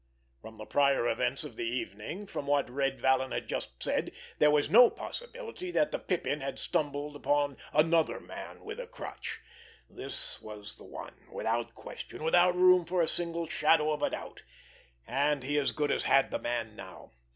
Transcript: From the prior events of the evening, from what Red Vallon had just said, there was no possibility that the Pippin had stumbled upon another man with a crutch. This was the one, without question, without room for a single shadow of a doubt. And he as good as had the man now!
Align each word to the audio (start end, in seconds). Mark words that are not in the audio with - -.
From 0.41 0.55
the 0.55 0.65
prior 0.65 1.07
events 1.07 1.43
of 1.43 1.57
the 1.57 1.67
evening, 1.67 2.25
from 2.25 2.47
what 2.47 2.71
Red 2.71 2.99
Vallon 2.99 3.29
had 3.31 3.47
just 3.47 3.83
said, 3.83 4.11
there 4.39 4.49
was 4.49 4.67
no 4.67 4.89
possibility 4.89 5.69
that 5.69 5.91
the 5.91 5.99
Pippin 5.99 6.41
had 6.41 6.57
stumbled 6.57 7.15
upon 7.15 7.55
another 7.71 8.19
man 8.19 8.63
with 8.63 8.79
a 8.79 8.87
crutch. 8.87 9.41
This 9.87 10.41
was 10.41 10.77
the 10.77 10.85
one, 10.85 11.27
without 11.31 11.75
question, 11.75 12.23
without 12.23 12.55
room 12.55 12.83
for 12.83 13.03
a 13.03 13.07
single 13.07 13.47
shadow 13.47 13.91
of 13.91 14.01
a 14.01 14.09
doubt. 14.09 14.41
And 15.05 15.43
he 15.43 15.55
as 15.59 15.71
good 15.71 15.91
as 15.91 16.05
had 16.05 16.31
the 16.31 16.39
man 16.39 16.75
now! 16.75 17.11